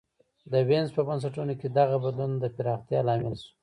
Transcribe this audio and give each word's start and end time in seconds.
د 0.51 0.53
وینز 0.67 0.89
په 0.97 1.01
بنسټونو 1.07 1.53
کې 1.59 1.67
دغه 1.77 1.95
بدلون 2.03 2.31
د 2.37 2.45
پراختیا 2.55 2.99
لامل 3.07 3.35
شو 3.41 3.49